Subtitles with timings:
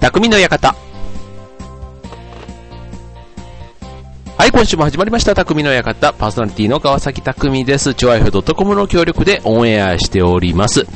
[0.00, 0.76] 匠の館。
[4.36, 5.34] はい、今週も始まりました。
[5.34, 6.12] 匠の館。
[6.12, 7.94] パーソナリティの川崎匠です。
[7.94, 10.86] 超愛ド .com の協力でオンエアしております。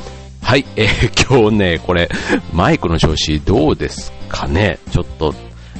[0.41, 2.09] はい、えー、 今日ね、これ、
[2.53, 5.35] マイクの調子どうですかねちょっと、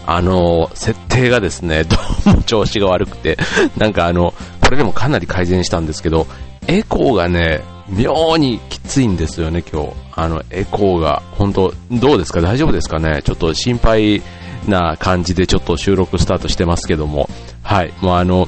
[0.06, 3.38] あの、設定がですね、 どうも調子が悪くて、
[3.78, 6.28] なんかあの、これでもかなり改善したんですけど、
[6.68, 7.62] エコーがね、
[7.96, 9.90] 妙にきついんですよね、今日。
[10.16, 12.42] あの、エコーが、本当どうですか？
[12.42, 13.22] 大丈夫ですかね？
[13.24, 14.22] ちょっと心配
[14.68, 17.30] な感じでちょっと収録スタートしてますけども、
[17.62, 18.48] はい、もうあの、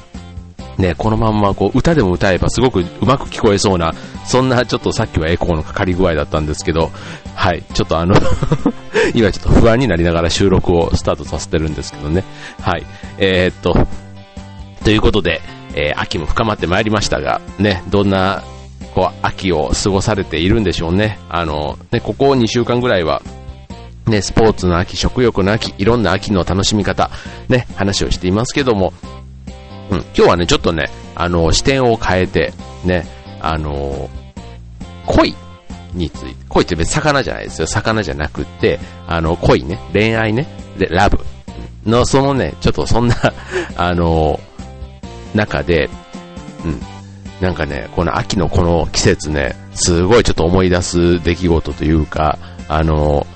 [0.77, 3.93] ね、このまんまこう歌でも歌えばすごくうまく聞こえそうな、
[4.25, 6.91] そんなちょっとさっきはエコーのかかり具合だったんですけど、
[7.35, 8.15] はい、ちょっとあの
[9.15, 12.23] 今ちょっと不安になりながら収録をスタートさせてるんですけどね。
[12.61, 12.85] はい、
[13.17, 13.87] えー、っと、
[14.83, 15.41] ということで、
[15.75, 18.43] えー、秋も深まってまいりましたが、ね、どんな
[18.95, 21.19] こう、秋を過ごされているんでしょうね。
[21.29, 23.21] あの、ね、ここ2週間ぐらいは、
[24.07, 27.11] ね、スポーツの秋、食欲の秋、いろんな秋の楽しみ方、
[27.49, 28.93] ね、話をしていますけども、
[29.91, 32.53] うん、今日はね、ちょっとね、あの、視点を変えて、
[32.85, 33.05] ね、
[33.41, 34.09] あの、
[35.05, 35.35] 恋
[35.93, 37.67] について、恋って別に魚じゃないですよ。
[37.67, 40.47] 魚じゃなくて、あの、恋ね、恋愛ね、
[40.77, 41.19] で、ラブ
[41.85, 43.15] の、そのね、ちょっとそんな
[43.75, 44.39] あの、
[45.33, 45.89] 中で、
[46.63, 46.81] うん、
[47.41, 53.27] なんかね、この秋のこの季節ね、すごいちょっと思い出す出来事というか、あの、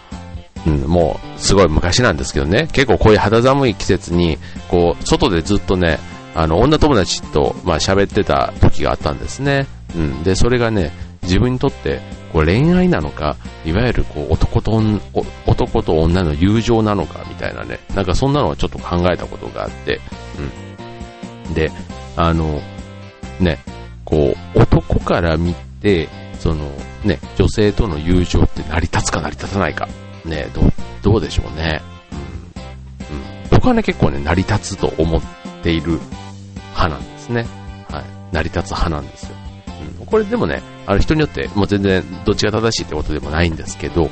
[0.66, 4.38] うん、もうすごい昔なんですけどね、結構こういう肌寒い季節に、
[4.70, 6.00] こう、外でずっとね、
[6.36, 9.67] あの、女友達と、まあ喋ってた時があったんですね。
[9.95, 10.23] うん。
[10.23, 10.92] で、それがね、
[11.23, 12.00] 自分にとって、
[12.31, 14.81] こう恋愛なのか、いわゆるこう男と
[15.45, 20.00] 男と女の友情なのかみたいなね、なんかそんなのをちょっと考えたことがあって、
[21.47, 21.53] うん。
[21.53, 21.72] で、
[22.16, 22.61] あの、
[23.39, 23.59] ね、
[24.09, 26.71] こう、男から見て、その、
[27.03, 29.88] ね、女性との友情って成り立つか成り立たないか。
[30.25, 30.61] ね、ど、
[31.11, 31.81] どうでしょうね。
[32.11, 32.17] うん。
[32.17, 32.21] う
[33.19, 33.49] ん。
[33.52, 35.21] 僕はね、結構ね、成り立つと思っ
[35.64, 35.99] ている
[36.75, 37.48] 派なんですね。
[37.89, 38.03] はい。
[38.33, 39.36] 成り立つ派なんですよ。
[39.99, 40.05] うん。
[40.05, 44.09] これでもね、ある人によって、もう全然どっちが正しいってことでもないんですけど、うん。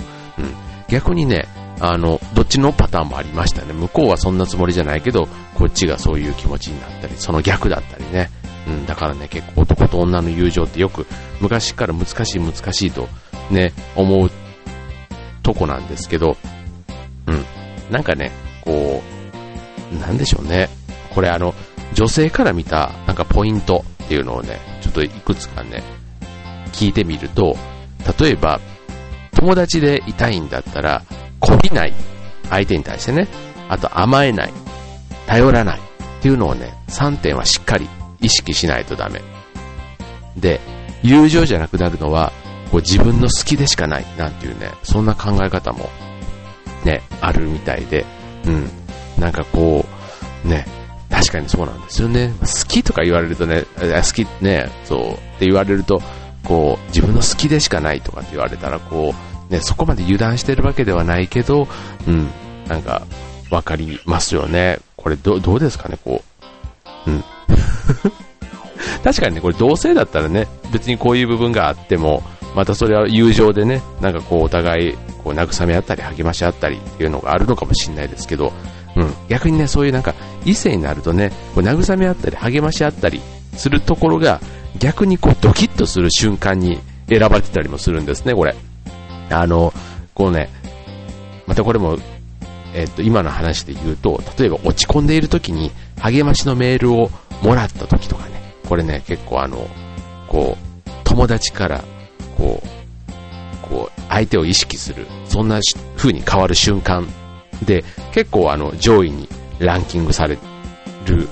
[0.88, 1.48] 逆にね、
[1.80, 3.74] あの、どっちのパターンもありましたね。
[3.74, 8.30] 向こうはそんなつもりじゃないけど、こっちがそういう気持ちになったり、その逆だったりね。
[8.68, 11.08] うん、だからね、結構男と女の友情ってよく
[11.40, 13.08] 昔から難しい難しいと
[13.50, 14.30] ね、思う
[15.42, 16.36] とこなんですけど、
[17.28, 17.46] うん、
[17.90, 19.02] なんかね、こ
[19.92, 20.70] う、なんでしょうね。
[21.16, 21.54] これあの、
[21.94, 25.82] 女性から見たなんかポイントっていうのをね、ちょっといくつかね、
[26.74, 27.56] 聞いてみると、
[28.20, 28.60] 例えば、
[29.32, 31.04] 友達でいたいんだったら、
[31.40, 31.94] こびない。
[32.50, 33.28] 相手に対してね。
[33.70, 34.54] あと甘えない。
[35.26, 35.80] 頼らない。
[35.80, 37.88] っていうのをね、3点はしっかり
[38.22, 39.22] 意識しないとダメ。
[40.36, 40.60] で、
[41.04, 42.32] 友情じゃなくなるのは、
[42.72, 45.90] こう自分の好きでしかないなんていうね、そんな考え方も
[46.84, 48.06] ね、あるみたいで、
[48.46, 48.70] うん。
[49.18, 49.86] なんかこ
[50.46, 50.66] う、ね、
[51.10, 52.34] 確かにそうなんですよね。
[52.40, 56.02] 好きとか言われるとね、好きね、そうって言われると、
[56.44, 59.14] こう、自分の好きでしかないとかって言われたら、こ
[59.50, 61.68] う、ね、そこまで油断してるわけではないけど、
[62.08, 62.30] うん、
[62.68, 63.04] なんか、
[63.50, 64.80] わかりますよね。
[64.98, 66.22] これど、どうですかね、こ
[67.06, 67.10] う。
[67.10, 67.24] うん。
[69.04, 72.24] 確かにね、これ同性だったらね、別にこういう部分があっても、
[72.56, 74.94] またそれは友情でね、なんかこうお互い
[75.24, 78.52] こう慰め合ったり励まし合ったりっていうのがあるのかもしれないですけど、
[78.96, 80.16] うん、逆にね、そういうなんか
[80.46, 83.22] 異性になるとね、こう慰め合ったり励まし合ったり
[83.56, 84.42] するところが
[84.80, 88.56] 逆にこうドキッとする瞬間に選ばれてたりもするんですね、これ。
[89.30, 89.74] あの、
[90.14, 90.50] こうね、
[91.46, 91.98] またこれも、
[92.74, 97.10] えっと、今の話で言うと、例えば落ち込んでいる時に励ましのメールを
[97.42, 99.68] もらった時とかね、これね、結構あの、
[100.28, 101.84] こう、友達から、
[102.38, 105.60] こう、こう、相手を意識する、そんな
[105.96, 107.08] 風に変わる瞬間
[107.66, 109.28] で、結構あの、上位に
[109.60, 110.38] ランキングされ
[111.06, 111.28] る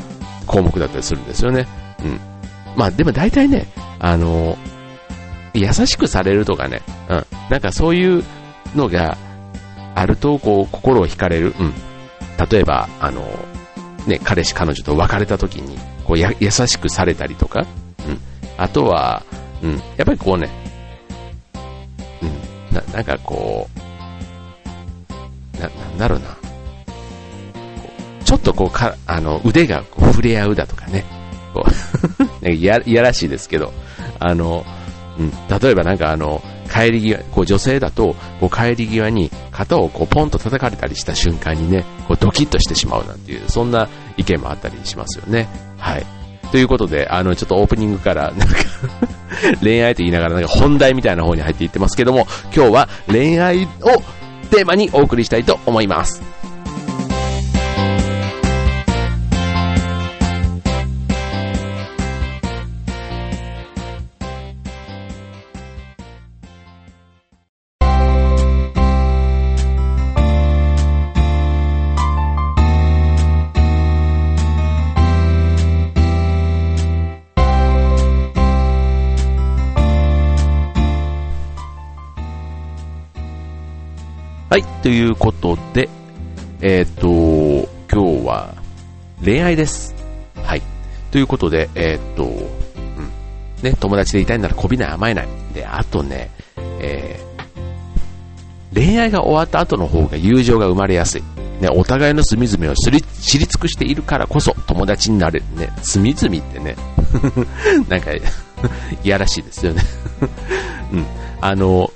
[0.47, 1.67] 項目だったりするんですよね。
[2.03, 2.19] うん。
[2.75, 3.67] まあでも大体ね、
[3.99, 4.57] あの、
[5.53, 7.25] 優しくされるとかね、うん。
[7.49, 8.23] なんかそういう
[8.75, 9.17] のが
[9.95, 11.55] あると、こう、心を惹かれる。
[11.59, 11.73] うん。
[12.49, 13.23] 例えば、あの、
[14.07, 17.65] ね、彼氏彼女と別れた時に、こうや、優しくされたりとか、
[18.07, 18.19] うん。
[18.57, 19.23] あとは、
[19.61, 20.49] うん、やっぱりこうね、
[22.21, 22.25] う
[22.73, 23.67] ん、な、なんかこ
[25.55, 26.37] う、な、なんだろうな。
[28.23, 31.05] ちょっとこうか、あの、腕がこう触れ合うだとかね。
[31.53, 31.65] こ
[32.43, 33.71] う いや、やらしいですけど、
[34.19, 34.65] あの、
[35.17, 36.41] うん、例えばなんかあの、
[36.71, 43.87] 帰り際、こう女性だと、こう帰り際に肩をこうポンと叩かれたりした瞬間にね、こうドキッとしてしまうなんていう、そんな
[44.17, 45.47] 意見もあったりしますよね。
[45.77, 46.05] はい。
[46.51, 48.55] ということで、あの、ちょっとオープニングから、なんか
[49.61, 53.67] 恋愛と言いながら、なんか本題みたいな方に入っていってますけども、今日は恋愛を
[54.51, 56.34] テーマにお送りしたいと思います。
[84.85, 85.89] ということで、
[86.61, 88.53] えっ、ー、と、今日は
[89.19, 89.95] 恋愛です。
[90.43, 90.61] はい。
[91.09, 93.09] ということで、えっ、ー、と、うん。
[93.63, 95.27] ね、友達でいたいならこびない甘えない。
[95.55, 96.29] で、あとね、
[96.79, 101.23] えー、恋愛が終わった後の方が友情が生まれやすい。
[101.61, 105.73] ね、お互いの隅々を知り知り尽くしているからこそ友達になれるね。
[105.81, 106.75] 隅々ってね、
[107.89, 108.21] なんか、い
[109.03, 109.81] やらしいですよね。
[110.93, 111.05] うん。
[111.41, 111.89] あの、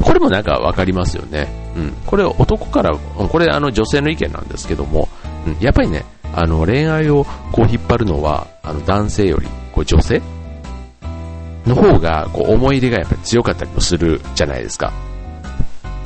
[0.00, 1.60] これもなんかわかりますよね。
[1.76, 1.92] うん。
[2.06, 5.08] これ男から、これあの女性の意見なんですけども、
[5.46, 6.04] うん、やっぱりね、
[6.34, 10.22] あの恋愛をこう引っ張るのは、あの男性よりこう女性
[11.66, 14.92] の方がこう思い入れがやっぱり強かったりもするじゃないですか。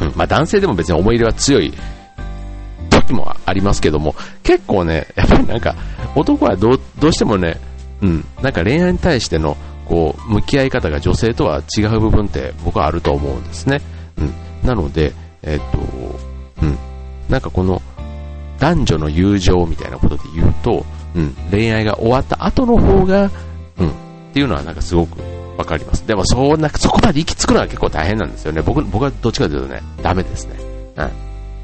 [0.01, 0.13] うん。
[0.17, 1.73] まあ男性でも別に思い入れは強い
[2.91, 5.75] 時もありますけども、結構ね、やっぱりなんか
[6.15, 7.59] 男はどうどうしてもね、
[8.03, 13.81] うん、なんか恋愛に対してのこう、向き合い方が女性とは違う部分って僕はあると思うんですね。
[14.19, 14.35] うん。
[14.67, 15.13] なので、
[15.47, 15.79] えっ、と、
[16.63, 16.77] うん。
[17.29, 17.81] なんかこの、
[18.59, 20.85] 男女の友情みたいなことで言うと、
[21.15, 23.31] うん、恋愛が終わった後の方が、
[23.79, 23.93] うん、っ
[24.33, 25.19] ていうのはなんかすごく
[25.57, 26.07] わかります。
[26.07, 28.63] でもそんな、そこまで行き着くのは結構大変なんですよね。
[28.63, 30.57] 僕、僕はどっちかというとね、ダメですね。
[30.97, 31.11] うん。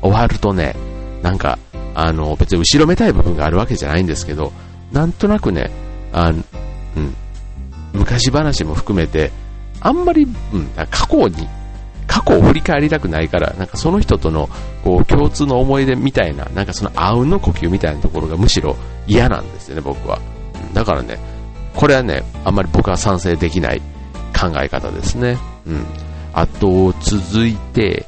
[0.03, 0.75] 終わるとね、
[1.23, 1.59] なんか、
[1.95, 4.53] あの、別に後ろめたい部分があるわけじゃないんですけど、
[4.93, 5.71] なんとなくね、
[6.13, 7.15] あうん、
[7.93, 9.33] 昔話も含めて、
[9.81, 11.49] あんまり、うん、過去に、
[12.13, 14.51] 過去を振り返りたくないから、なんかその人との、
[14.85, 18.77] こう、共通の思い出みたいな、なんかそのあうんの呼吸みたいなところがむしろ
[19.07, 20.21] 嫌なんですよね、僕は。
[20.75, 21.19] だからね、
[21.75, 23.81] これはね、あんまり僕は賛成できない
[24.39, 25.39] 考え方ですね。
[25.67, 25.87] うん。
[26.35, 28.05] あと、続いて、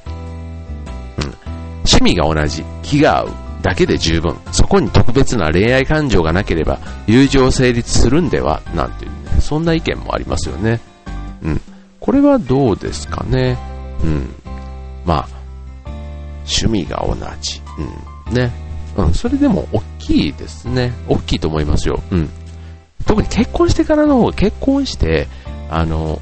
[1.17, 1.35] うん。
[1.79, 3.29] 趣味が同じ、気が合う
[3.63, 4.37] だけで十分。
[4.53, 10.81] そこに特別な恋愛感情がなければ、友情成立するんでは、なんていうねそんな意見もありますよね。
[11.43, 11.61] うん。
[12.01, 13.57] これはどうですかね。
[14.05, 14.29] うん。
[15.05, 15.29] まあ、
[16.41, 17.61] 趣味が同じ。
[18.29, 18.35] うん。
[18.35, 18.53] ね。
[18.97, 19.15] うん。
[19.15, 20.93] それでも大きいですね。
[21.09, 22.01] 大きいと思いますよ。
[22.11, 22.31] うん。
[23.07, 25.27] 特に結婚してからの方が結婚して、
[25.71, 26.21] あの、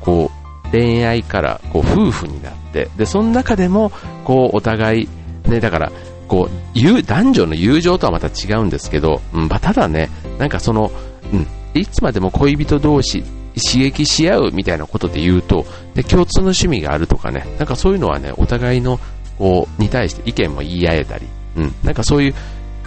[0.00, 0.30] こ
[0.66, 3.90] う、恋愛からこう夫婦になって、で、その中でも、
[4.24, 5.08] こう、お互い、
[5.48, 5.92] ね、だから、
[6.28, 10.08] こう、男女の友情とはまた違うんですけど、うん、まあ、ただね、
[10.38, 10.90] なんかその、
[11.32, 13.22] うん、いつまでも恋人同士
[13.60, 18.98] 刺激し合うみたいなことで言うと、で共通の趣味があるとかね、なんかそういうのはね、お互いの
[19.42, 21.26] こうに対して意見も言い合えたり、
[21.56, 22.34] うん、なんかそういう、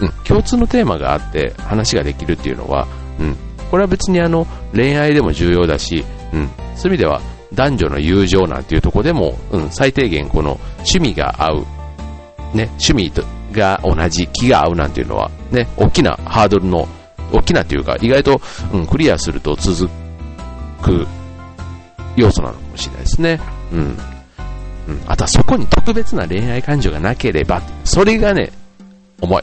[0.00, 2.88] うん、共通のテーマがあって話ができるっていうのは、
[3.20, 3.36] うん、
[3.70, 6.02] これは別にあの恋愛でも重要だし、
[6.32, 7.20] うん、そういう意味では
[7.52, 11.66] 男女の友情なんていうところでも、うん、最低限この趣味が合う、
[12.56, 13.12] ね、趣味
[13.52, 16.88] が同じ、気が合うなんていうのは、ね、大きなハードルの
[17.32, 18.40] 大きなというか、意外と、
[18.72, 20.05] うん、クリアすると続く
[20.76, 21.06] く
[22.16, 23.40] 要素なのかもしれないですね。
[23.72, 23.78] うん。
[23.78, 23.98] うん。
[25.06, 28.50] あとはそこに特別な恋愛感情がなければ、それがね、
[29.20, 29.42] 重い。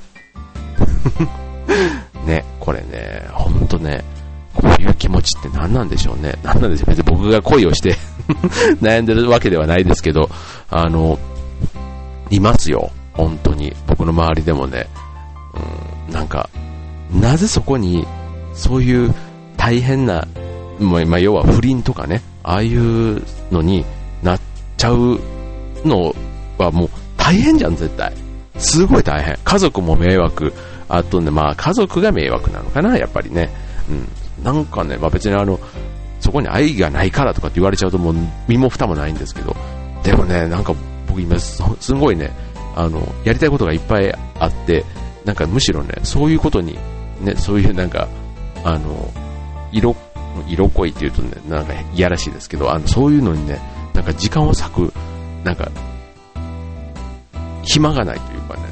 [2.26, 4.04] ね、これね、ほんとね、
[4.56, 6.34] こういう気持ちって何なんでしょうね。
[6.44, 6.90] 何なんでしょう。
[6.90, 7.96] 別に僕が恋をして
[8.82, 10.30] 悩んでるわけではないですけど、
[10.70, 11.20] あの、
[12.30, 12.92] いますよ。
[13.14, 13.74] 本当に。
[13.88, 14.88] 僕の周りでもね、
[16.08, 16.50] うん、なんか、
[17.12, 18.06] なぜそこに、
[18.54, 19.14] そういう
[19.58, 20.26] 大変な、
[20.80, 23.86] まあ、要は不倫とかね、ああいうのに
[24.22, 24.40] なっ
[24.78, 25.20] ちゃう
[25.86, 26.14] の
[26.58, 28.14] はもう大変じゃん、絶対。
[28.58, 29.38] すごい大変。
[29.44, 30.54] 家族も迷惑。
[30.90, 33.50] あとね、まあ家族が迷惑なのかな、やっぱりね。
[33.90, 34.44] うん。
[34.44, 35.60] なんかね、まあ別にあの、
[36.20, 38.16] そこに愛がないからとかって言われちゃうともう
[38.48, 39.56] 身も蓋もないんですけど、
[40.04, 40.74] でもね、なんか
[41.08, 41.62] 僕今す
[41.94, 42.32] ごいね、
[42.76, 44.86] あの、やりたいことがいっぱいあって、
[45.26, 46.78] なんかむしろね、そういうことに
[47.22, 48.08] ね、そういうなんか、
[48.64, 49.12] あの、
[49.72, 49.96] 色、
[50.48, 53.60] 色恋っていうとね、なんかいやらしいですけど、あの、そういうのにね、
[53.94, 54.94] なんか時間を割く、
[55.44, 55.70] なんか、
[57.64, 58.64] 暇がないというかね、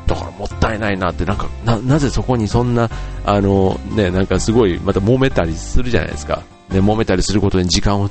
[0.00, 2.88] うん、だからもったいないなって、なんか、な、なぜそこにそんな、
[3.24, 6.42] あの、ね、なんかすごい、また揉めたりするじゃないですか。
[6.70, 8.10] ね、揉めたりすることに時間を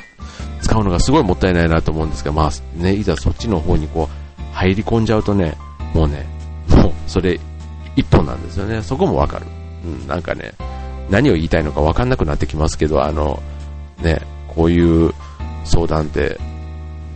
[0.61, 5.55] 使うのがすごいもったいないなと思うんですけど、まあ、ね、いざそっちの方にこう、入り込んじゃうとね、
[5.93, 6.25] もうね、
[6.69, 7.39] もう、それ、
[7.95, 8.81] 一本なんですよね。
[8.81, 9.45] そこもわかる。
[9.83, 10.53] うん、なんかね、
[11.09, 13.41] 何を言いたいのか分かんなくなってきますけど、あの、
[14.01, 15.13] ね、こういう
[15.63, 16.39] 相談って、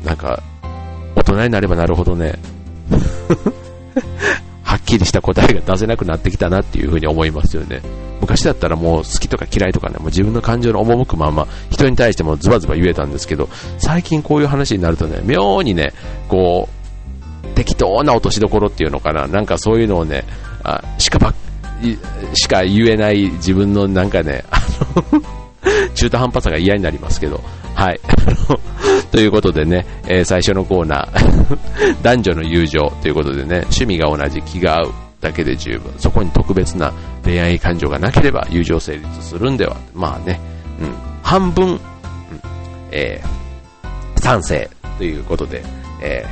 [0.05, 0.41] なんか、
[1.15, 2.35] 大人になればなるほどね、
[4.63, 7.81] はっきりした答えが出せなくなってきたなっていうふうに思いますよね。
[8.21, 15.93] 昔だったらもう好きとか嫌いとかね、もう自分の感情の赴くまま人に対してもズバズバ言えたんですけど、最近こういう話になるとね、妙にね、
[16.29, 20.23] こう、適当な落としどころっていうのかな、なんかそういうのをね、
[20.63, 21.33] あしかば
[22.33, 24.59] しか言えない自分のなんかね、あ
[25.13, 25.21] の
[25.93, 27.41] 中途半端さが嫌になりますけど、
[27.75, 27.99] はい。
[29.11, 35.93] ということでね、えー、最初のコーナー、 男女の友情ということでね、趣味が同じ気が合うだけで十分。
[35.97, 39.77] そこに特別な恋愛感情がなければ友情成立するんでは。
[39.93, 40.39] まあね、
[40.79, 41.79] うん、半分、うん、
[42.91, 45.63] えー、賛成ということで、
[46.01, 46.25] え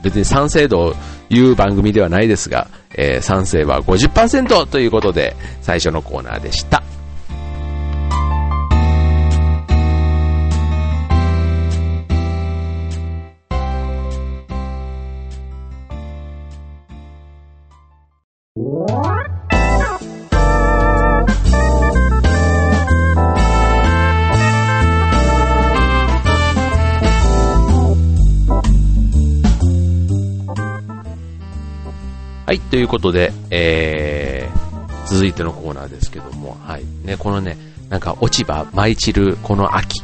[0.00, 0.94] ー、別に賛成度を
[1.28, 6.82] 言う番組ではないですが、えー、賛成は50%ということで、最初のコーナーでした。
[32.70, 36.84] ということで、えー、続いてのコーナーですけども、はい。
[37.04, 37.56] ね、このね、
[37.88, 40.02] なんか落ち葉舞い散るこの秋、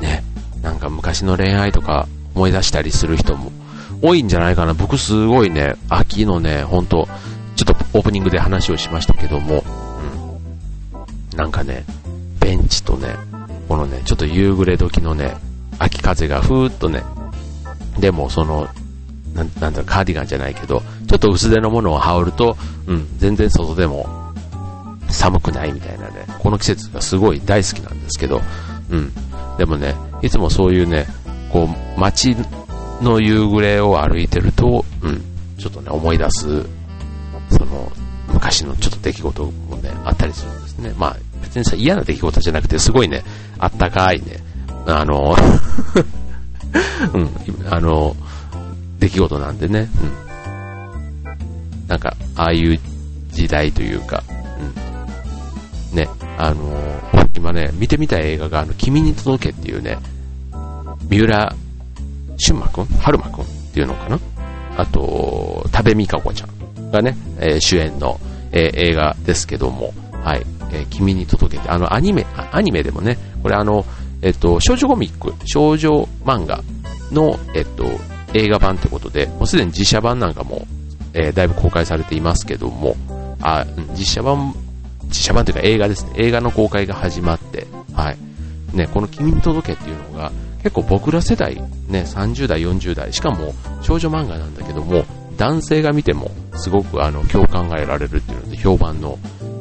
[0.00, 0.24] ね、
[0.62, 3.52] なんか昔の恋愛とか思い出したりする人も
[4.00, 4.72] 多いんじゃないかな。
[4.72, 7.08] 僕すごいね、秋のね、ほんと、
[7.56, 9.62] ちょっとオープニングで話をしましたけども、
[11.32, 11.36] うん。
[11.36, 11.84] なんかね、
[12.40, 13.16] ベンチとね、
[13.68, 15.36] このね、ちょっと夕暮れ時のね、
[15.78, 17.02] 秋風がふーっとね、
[17.98, 18.66] でもその
[19.34, 24.06] なん、なんだろ、カーディガンじゃないけど、ちょっと薄手のものを羽織ると、うん、全然外でも
[25.08, 28.42] 寒くないみたいなね、この季節がすごい大好きなんですけど、
[28.90, 29.12] うん。
[29.56, 31.06] でもね、いつもそういうね、
[31.50, 32.36] こう、街
[33.00, 35.22] の夕暮れを歩いてると、うん、
[35.56, 36.62] ちょっとね、思い出す、
[37.50, 37.90] その、
[38.28, 40.94] 昔のちょっと出来事もね、あったりするんですね。
[40.96, 43.24] まあ、別にさ、嫌な出来事じゃなくて、すごいね、
[43.58, 44.42] あったかいね、
[44.86, 45.34] あの、
[47.14, 47.30] うん、
[47.70, 48.14] あの、
[48.98, 49.88] 出来事なんでね、
[50.22, 50.27] うん。
[51.88, 52.78] なんか、ああいう
[53.30, 54.22] 時代というか、
[55.92, 55.96] うん。
[55.96, 59.98] ね、あのー、今ね、見てみたい映画が、あの、君に届けっていうね、
[61.08, 61.54] 三浦
[62.36, 62.84] 俊馬くん？
[62.84, 63.44] 春馬くん？
[63.44, 64.18] っていうのかな？
[64.76, 68.20] あと、多部未華子ちゃんがね、えー、主演の、
[68.52, 73.84] えー、映画ですけども、はい、えー、君に届けて、あの、アニメ、アニメでもね、これあの、
[74.20, 76.62] えっと、少女コミック、少女漫画
[77.12, 77.86] の、えっと、
[78.34, 80.66] 映画版ということで、もうすでに実写版なんかも、
[81.14, 82.96] えー、だいぶ公開されていますけども、
[83.40, 84.54] あ、実写版、
[85.08, 86.12] 実写版というか映画ですね。
[86.16, 88.18] 映画の公開が始まって、はい。
[88.76, 91.56] ね、この君に届けっていうのが、結構僕ら世代、
[91.88, 95.04] ね、30代、40代、しかも少女漫画なんだけども、
[95.36, 99.18] 男性が見てもすごくあの共感が得られるっていうので評判の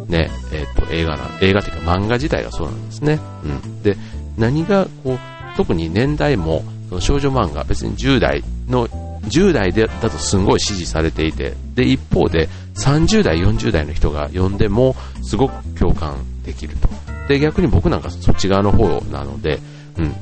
[0.08, 3.20] ね、えっ、ー、と映画な、映画というか漫画自体がそうなんですね。
[3.44, 3.84] うん。
[3.84, 3.96] で、
[4.38, 5.20] 何がこう、
[5.56, 8.88] 特に年代もその少女漫画、別に10代の、
[9.27, 16.89] 10代でだとすごい支持されていて、で、一方で30代、40代の人が読んでもすごく共感できると。
[17.27, 19.60] で、逆に僕なんかそっち側の方なので、
[19.98, 20.15] うん。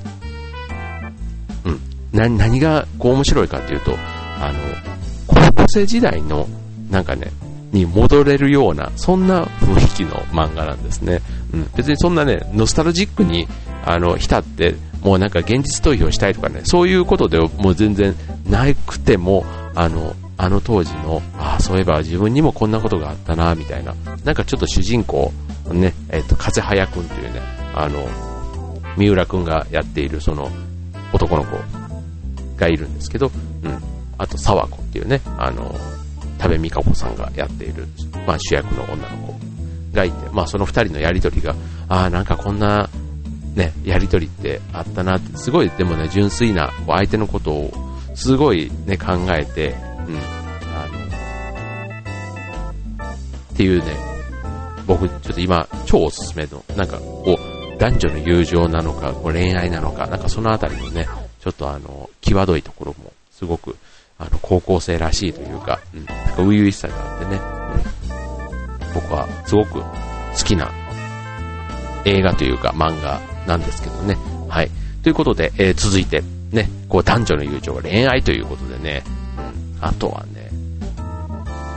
[1.66, 1.80] うん。
[2.12, 3.96] な、何がこう面白いかっていうと、
[4.40, 4.60] あの、
[5.28, 6.48] 高校生時代の、
[6.90, 7.32] なんかね、
[7.72, 11.22] に戻れるような、そんな雰囲気の漫画なんですね。
[11.54, 11.70] うん。
[11.76, 13.48] 別にそんなね、ノスタルジックに、
[13.86, 18.16] あの、浸って、もうなんか現実逃避をしたいとかね、そういうことでもう全然
[18.50, 19.46] なくても、
[19.76, 23.94] あの、あの当時の、ああ、そういえば自分にもこんなことがあったな、みたいな。
[24.24, 25.32] なんかちょっと主人公、
[25.72, 27.40] ね、えっ、ー、と、風早くんというね、
[27.76, 28.04] あの、
[28.98, 30.50] 三浦くんがやっているその
[31.14, 31.56] 男の子
[32.58, 33.32] がいるんですけど、
[33.62, 33.78] うん。
[34.18, 35.76] あと、沢子っていうね、あの、
[36.40, 37.88] 多部未華子さんがやっている、
[38.26, 39.36] まあ主役の女の子
[39.94, 41.56] がいて、まあその二人のやりとりが、
[41.88, 42.85] ああ、なんかこんな
[43.56, 47.72] ね、やりとりってあったなって、すごいでもね、純粋なこう相手のことを
[48.14, 50.18] すごいね、考えて、うん、
[50.74, 51.06] あの、
[53.54, 53.96] っていうね、
[54.86, 61.08] 僕ちょっと今超おすすめの、なんかこう、男女の友情なのか、こう恋愛なのか、なんかそのあたりのね、
[61.40, 63.78] ちょっとあの、際どいところもすごく、
[64.18, 67.42] あの、高校生らしいというか、うん、なんか初々しさがあってね、
[68.86, 69.84] うん、僕はすごく好
[70.44, 70.72] きな
[72.06, 74.18] 映画というか漫画なんですけどね。
[74.48, 74.70] はい。
[75.04, 79.04] ということで、えー、続いて、ね、こう男女の友情は、恋愛ということでね、
[79.78, 80.50] うん、あとはね、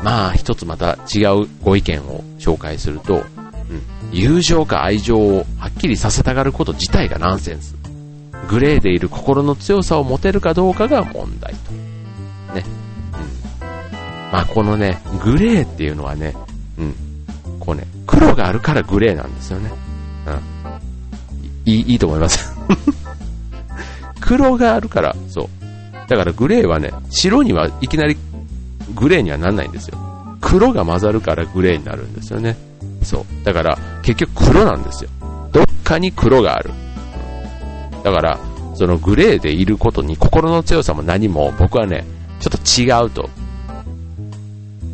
[0.02, 3.22] まあ一つまた違うご意見を紹介すると、うん、
[4.12, 7.76] 友情か愛情をはっきりさせたがること自体がナンセンス。
[8.48, 11.72] グレーでいる心の強さを持てるかどうかが問題と。
[12.54, 12.64] ね。
[13.62, 14.32] うん。
[14.32, 16.34] まあこのね、グレーっていうのはね、
[16.78, 16.94] うん。
[17.60, 19.70] こうね、黒があるからグレーなんですよね。
[21.68, 22.56] いい、いいと思います。
[24.20, 25.48] 黒があるから、そう。
[26.08, 28.16] だからグレーはね、白にはいきなり
[28.94, 29.98] グレーにはなんないんですよ。
[30.40, 32.56] 黒が混ざるからグレーになるんですよね。
[33.02, 33.44] そう。
[33.44, 35.10] だから結局黒なんですよ。
[35.52, 36.70] どっかに黒がある。
[38.02, 38.38] だから、
[38.74, 42.04] そのグレーでいることに心の強さも何も僕はね、
[42.40, 43.28] ちょっと違うと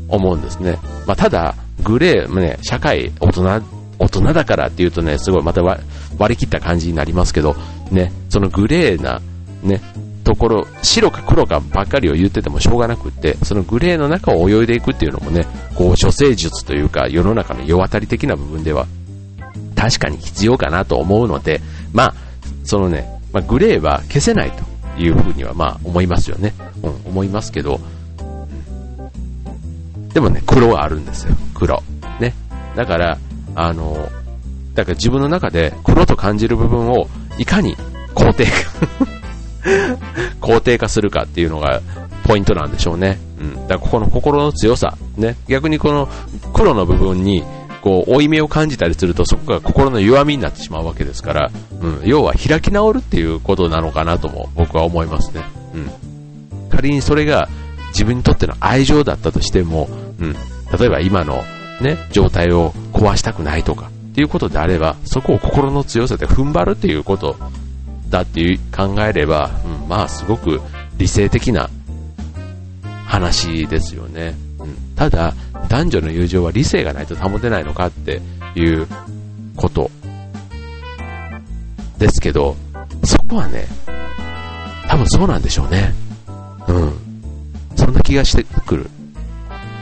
[0.08, 0.78] 思うんですね。
[1.06, 3.62] まあ、ただ、グレーもね、社会、大人、
[3.98, 5.62] 大人だからっていうとね、すごいまた
[6.18, 7.56] 割り切った感じになりますけど、
[7.90, 9.20] ね、そのグレーな、
[9.62, 9.80] ね、
[10.24, 18.86] ところ、白か黒かばっかりを言っててもしょうがなくって、そのグレーの中を泳いでいくっていうのもね、こう、処世術というか、世の中の世渡り的な部分では、
[19.76, 21.60] 確かに必要かなと思うので、
[21.92, 22.14] まあ、
[22.64, 26.54] そのね、まあ、グレーは消せないというふうにはまあ思いますよね。
[26.82, 27.80] うん、思いますけど、
[30.14, 31.34] でもね、黒はあるんですよ。
[31.54, 31.82] 黒。
[32.20, 32.34] ね。
[32.76, 33.18] だから、
[33.56, 34.08] あの、
[34.74, 37.76] だから自分の中で黒と感じる部分をいかに
[38.14, 38.46] 肯定
[40.40, 41.80] 肯定化するかっていうのが
[42.24, 43.18] ポイントなんでしょうね。
[43.40, 43.54] うん。
[43.54, 44.96] だからここの心の強さ。
[45.16, 45.36] ね。
[45.48, 46.08] 逆にこの
[46.52, 47.44] 黒の部分に
[47.84, 51.50] こう、負い目を感じたりすると、そこが心の弱みになってしまうわけですから、
[51.82, 55.42] うん、要は開き直るっていうことなのかなとも僕は思いますね。
[55.74, 56.68] うん。
[56.70, 57.50] 仮にそれが
[57.88, 60.32] 自分にとっての愛情だったとしても、うん、
[60.78, 61.44] 例えば今の
[61.82, 67.36] ね、状態を壊したくないとか、っていうことであれば、そこを心の強さで踏ん張るっていうこと
[68.10, 69.50] だっていう考えれば、
[69.82, 70.60] うん、まあすごく
[70.98, 71.68] 理性的な
[73.06, 74.36] 話ですよね。
[74.60, 75.34] うん、ただ、
[75.68, 78.22] 男女の友情は理性がないと保てないのかって
[78.54, 78.86] いう
[79.56, 79.90] こと
[81.98, 82.54] ですけど、
[83.02, 83.66] そこはね、
[84.86, 85.92] 多分そうなんでしょうね。
[86.68, 86.92] うん。
[87.74, 88.86] そんな気がしてくる。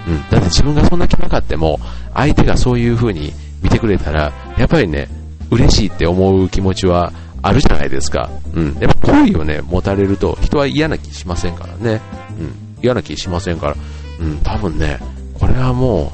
[0.08, 0.22] うん。
[0.30, 1.78] だって自分がそんな気なかっても、
[2.14, 3.34] 相手がそういう風に
[3.72, 5.08] てくれたら、やっぱりね、
[5.50, 8.30] 嬉しいって思う気持ちはあるじゃないですか。
[8.54, 8.78] うん。
[8.80, 12.00] やっぱ好意をね、持たれると人は嫌な気しませんからね。
[12.38, 12.54] うん。
[12.82, 13.76] 嫌な気しませんから。
[14.20, 14.98] うん、多分ね、
[15.34, 16.12] これはも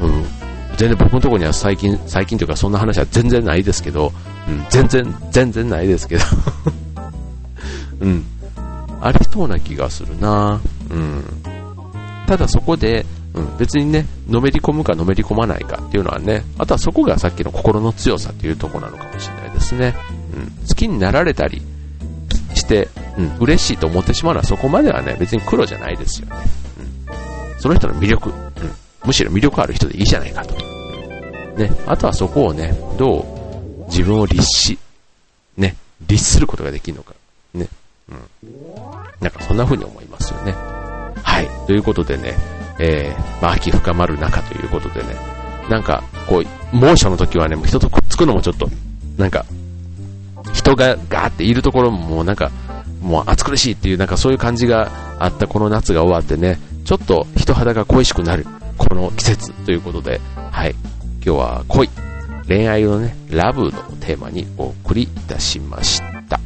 [0.00, 0.24] う、うん、
[0.76, 4.12] 全然僕のところには最近、最近というかそんな話は全然ないですけど、
[4.48, 6.24] うん、全然、全然ないですけど
[8.00, 8.24] うん、
[9.00, 11.24] ありそうな気がするなうん。
[12.26, 19.94] ただそこで、うん、別にね、のめり込むかのめり込まないかっていうのはね、あとはそこがさっきの心の強さっていうとこなのかもしれないですね。
[20.34, 21.62] うん、好きになられたり
[22.54, 26.36] して、うん、嬉しいと思ってしまうのはそこまではね、別に黒じゃないですよね。
[26.80, 26.96] うん
[27.58, 28.52] その人の魅力、うん、
[29.04, 30.54] むしろ魅力ある人でいいじゃないかと。
[31.56, 34.78] ね、あとはそこをね、どう自分を律し、
[35.56, 35.74] ね、
[36.06, 37.14] 律することができるのか。
[37.54, 37.68] ね。
[38.10, 38.18] うん。
[39.20, 40.52] なんかそんな風に思いますよね。
[41.22, 41.48] はい。
[41.66, 42.34] ということでね、
[42.78, 45.16] えー、まあ、秋深まる中ということでね、
[45.68, 48.68] なんか、こう、猛暑の時はね、人とくっつくのもちょっと、
[49.16, 49.44] なんか、
[50.52, 52.50] 人がガーっているところももうなんか、
[53.00, 58.46] もう暑苦しいっていう、なんかそういう感じがあったこの夏が終わってね、ちょっと人肌が恋しくなる、
[58.78, 60.74] この季節ということで、はい。
[61.24, 61.88] 今日は恋、
[62.46, 66.38] 恋愛のね、ラブのテーマにお送りいたしました。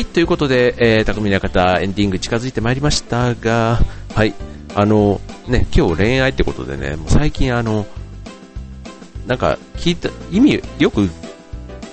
[0.00, 3.80] はい、ということで、えー、匠の方、エンディング近づいてまいりましたが、
[4.14, 4.34] はい、
[4.74, 7.86] あの、ね、今日恋愛ってことでね、もう最近あの、
[9.26, 11.10] なんか聞いた、意味、よく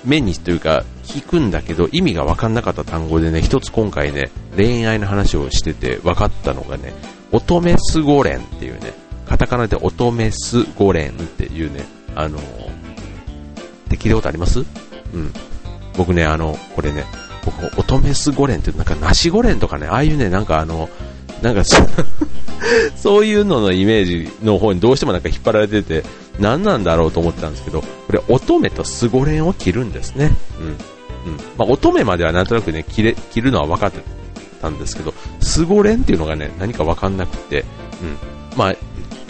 [0.06, 6.94] 目にというか聞くんだけど、意味が分かんなかった単語でね、一つ今回ね、恋愛の話をしてて分かったのがね、
[7.30, 8.94] 乙女スゴレンっていうね、
[9.26, 12.40] カタカナで乙女スゴレンっていうね、あの、っ
[13.90, 14.60] て聞いたことあります？
[14.60, 14.62] う
[15.18, 15.30] ん。
[15.94, 17.04] 僕ね、あの、これね、
[17.50, 20.88] 僕、乙女スゴレンって、なんか、ナシゴレンとかね、ああいうね、なんかあの、
[21.42, 21.62] なんか
[22.96, 26.04] そ、ういうののイメージの方にどうしてもなんか引っ張られてて、
[26.38, 30.34] 何なんだろうと思ってたんですけど、これ、乙女とスゴレンを切るんですね。
[30.60, 30.66] うん。
[30.66, 30.76] うん。
[31.56, 34.00] まあ、乙女まではなんとなくね、切れ、切るのは分かって
[34.60, 37.64] たんですけど、スゴレンっていうのがね、何か分かんなくて、
[38.02, 38.16] うん。
[38.56, 38.74] まあ、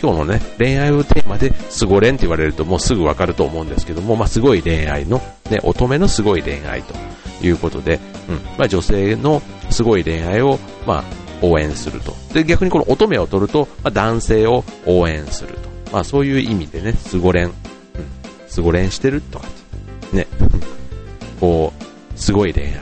[0.01, 6.95] 今日のね、恋愛をテーマで、すご恋って言われるともうすぐわかると思うんですけども、まあ、すごい恋愛の、ね、乙女のすごい恋愛と
[7.43, 11.05] いうことで、うん、まあ、女性のすごい恋愛を、まあ、
[11.43, 12.15] 応援すると。
[12.33, 15.69] で、逆にこの乙女を取ると、まあ、男性を応援すると。
[15.93, 17.53] まあそういう意味でね、すごれん、うん、
[18.47, 19.47] すごれんしてるとか、
[20.13, 20.27] ね、
[21.41, 22.73] こう、すごい恋愛、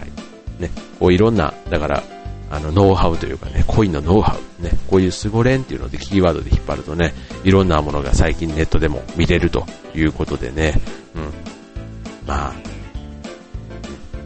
[0.58, 2.02] ね、こういろんな、だから、
[2.50, 7.12] あの、ノウハウというかね、恋のノウハウ、ね、こういうすごれんっていうのでキーワードで引っ張るとね、
[7.44, 10.80] いろんなものが最近ネットでも見れるということでね、
[11.14, 11.22] うん。
[12.26, 12.54] まあ、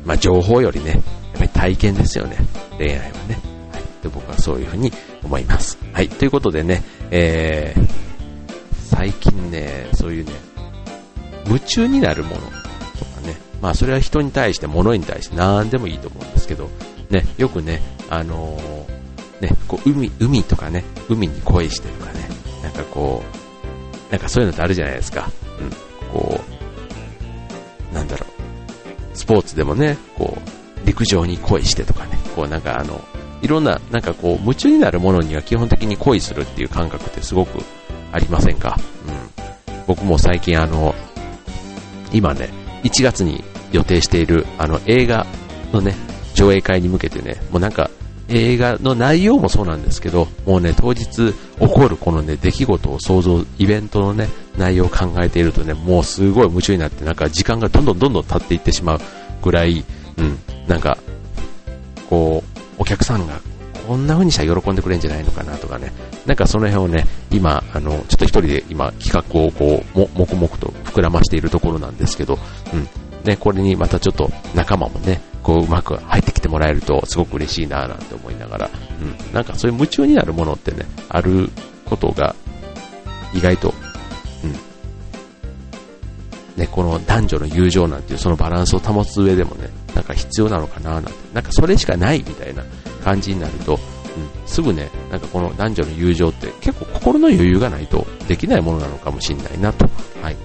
[0.04, 1.02] まあ情報よりね、やっ
[1.38, 2.36] ぱり体験ですよね、
[2.78, 3.38] 恋愛はね。
[3.72, 3.82] はい。
[4.02, 5.78] で、僕はそういうふうに思います。
[5.92, 6.08] はい。
[6.08, 7.88] ということでね、えー、
[8.74, 10.32] 最近ね、そういうね、
[11.46, 16.70] 夢中になるものとかね、まあそれは人に対して、物に対して何でもいいと思うんですけど、
[17.10, 22.28] ね、よくね、あのー、ね、こう海、海とかね、海に恋してとかね、
[22.62, 23.22] なんかこ
[24.08, 25.30] う、なんかそういうのってあるじゃないですか。
[25.60, 25.70] うん、
[26.12, 26.59] こう、
[29.30, 33.00] ポーツでもね、こう、陸上に恋してとかね、こうなんかあの、
[33.42, 37.60] いろんな、なんかこう、夢中になるものには基本的に恋するっていう感覚ってすごく
[38.10, 38.76] ありませんか？
[39.06, 39.84] うん。
[39.86, 40.96] 僕も最近あの、
[42.12, 42.48] 今ね、
[42.82, 45.26] 1月に予定しているあの映画
[45.72, 45.94] のね、
[46.34, 47.88] 上映会に向けてね、もうなんか
[48.28, 59.00] 映画の内容もそうなんですけど、もうね、当日起こるこのね、出来事を想像、イベントのね、内容を考えているとね、もうすごい夢中になって、なんか時間がどんどんどんどん経っていってしまう
[59.42, 59.84] ぐらい、
[60.16, 60.98] うん、なんか、
[62.08, 63.40] こう、お客さんが
[63.86, 65.92] こんな風にしたら喜んでくれるんじゃないのかなとかね、
[66.24, 72.38] なんかその辺をね、今、あの、ちょっと一人で今企画をこう、も、黙々と膨らましているところなんですけど、
[72.72, 72.88] うん、
[73.24, 81.50] ね、これにまたちょっと仲間もね、こううまく入ってきてもらえるとすごく嬉しいななんて思いながら、うん、なんかそういう夢中になるものってね、ある
[81.84, 82.36] ことが
[83.34, 83.74] 意外と、
[86.60, 92.62] ね、この男女の友情なんていうそのバランスを保つ上でもね、なんか必要なのかななんて、なんかそれしかないみたいな
[93.02, 99.88] 感じになると、うん、すぐね、なんかこの男女の友情って結構心の余裕がないとできないものなのかもしれないなと、
[100.22, 100.36] はい、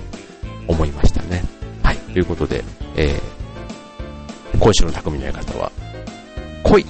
[0.69, 1.43] 思いましたね。
[1.83, 2.63] はい、ということで、
[2.95, 5.69] えー、今週の匠の館は、
[6.63, 6.85] 恋を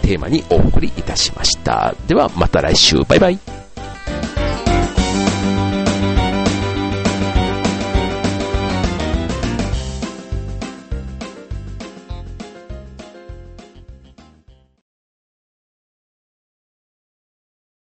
[0.00, 1.94] テーマにお送りいたしました。
[2.08, 3.59] ではまた来週、バイバイ。